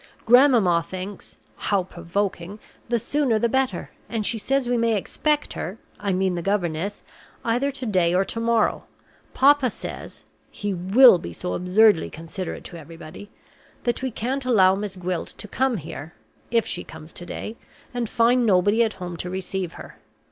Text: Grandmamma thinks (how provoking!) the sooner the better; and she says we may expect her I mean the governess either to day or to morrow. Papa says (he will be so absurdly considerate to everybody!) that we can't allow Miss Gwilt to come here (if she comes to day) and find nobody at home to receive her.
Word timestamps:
Grandmamma 0.25 0.81
thinks 0.89 1.37
(how 1.57 1.83
provoking!) 1.83 2.57
the 2.89 2.97
sooner 2.97 3.37
the 3.37 3.47
better; 3.47 3.91
and 4.09 4.25
she 4.25 4.39
says 4.39 4.67
we 4.67 4.75
may 4.75 4.97
expect 4.97 5.53
her 5.53 5.77
I 5.99 6.11
mean 6.11 6.33
the 6.33 6.41
governess 6.41 7.03
either 7.45 7.69
to 7.73 7.85
day 7.85 8.11
or 8.15 8.25
to 8.25 8.39
morrow. 8.39 8.85
Papa 9.35 9.69
says 9.69 10.23
(he 10.49 10.73
will 10.73 11.19
be 11.19 11.33
so 11.33 11.53
absurdly 11.53 12.09
considerate 12.09 12.63
to 12.63 12.77
everybody!) 12.79 13.29
that 13.83 14.01
we 14.01 14.09
can't 14.09 14.43
allow 14.43 14.73
Miss 14.73 14.95
Gwilt 14.95 15.27
to 15.37 15.47
come 15.47 15.77
here 15.77 16.15
(if 16.49 16.65
she 16.65 16.83
comes 16.83 17.13
to 17.13 17.25
day) 17.27 17.55
and 17.93 18.09
find 18.09 18.43
nobody 18.43 18.83
at 18.83 18.93
home 18.93 19.17
to 19.17 19.29
receive 19.29 19.73
her. 19.73 19.97